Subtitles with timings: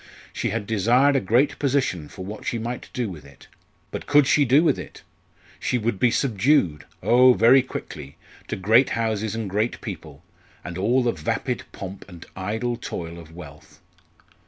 [0.33, 3.47] She had desired a great position for what she might do with it.
[3.91, 5.03] But could she do with it!
[5.59, 7.33] She would be subdued oh!
[7.35, 8.17] very quickly!
[8.47, 10.23] to great houses and great people,
[10.63, 13.79] and all the vapid pomp and idle toil of wealth.